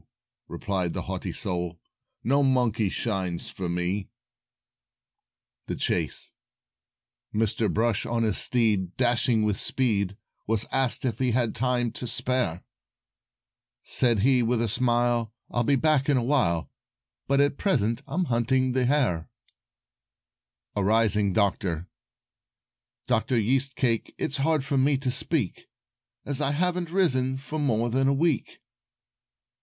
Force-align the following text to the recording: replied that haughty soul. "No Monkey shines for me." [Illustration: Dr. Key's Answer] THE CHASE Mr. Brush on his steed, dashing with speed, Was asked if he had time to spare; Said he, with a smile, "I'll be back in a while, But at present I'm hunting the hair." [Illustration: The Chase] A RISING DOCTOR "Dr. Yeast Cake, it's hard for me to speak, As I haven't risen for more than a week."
replied 0.47 0.95
that 0.95 1.03
haughty 1.03 1.31
soul. 1.31 1.79
"No 2.23 2.41
Monkey 2.41 2.89
shines 2.89 3.51
for 3.51 3.69
me." 3.69 4.09
[Illustration: 5.67 5.67
Dr. 5.67 5.77
Key's 5.77 6.31
Answer] 7.35 7.39
THE 7.39 7.45
CHASE 7.45 7.55
Mr. 7.69 7.73
Brush 7.75 8.05
on 8.07 8.23
his 8.23 8.39
steed, 8.39 8.97
dashing 8.97 9.43
with 9.43 9.59
speed, 9.59 10.17
Was 10.47 10.65
asked 10.71 11.05
if 11.05 11.19
he 11.19 11.33
had 11.33 11.53
time 11.53 11.91
to 11.91 12.07
spare; 12.07 12.63
Said 13.83 14.21
he, 14.21 14.41
with 14.41 14.59
a 14.63 14.67
smile, 14.67 15.35
"I'll 15.51 15.63
be 15.63 15.75
back 15.75 16.09
in 16.09 16.17
a 16.17 16.23
while, 16.23 16.71
But 17.27 17.39
at 17.39 17.59
present 17.59 18.01
I'm 18.07 18.23
hunting 18.25 18.71
the 18.71 18.87
hair." 18.87 19.29
[Illustration: 20.73 20.73
The 20.73 20.81
Chase] 20.81 20.81
A 20.81 20.83
RISING 20.83 21.33
DOCTOR 21.33 21.87
"Dr. 23.05 23.39
Yeast 23.39 23.75
Cake, 23.75 24.15
it's 24.17 24.37
hard 24.37 24.65
for 24.65 24.79
me 24.79 24.97
to 24.97 25.11
speak, 25.11 25.67
As 26.25 26.41
I 26.41 26.53
haven't 26.53 26.89
risen 26.89 27.37
for 27.37 27.59
more 27.59 27.91
than 27.91 28.07
a 28.07 28.13
week." 28.13 28.63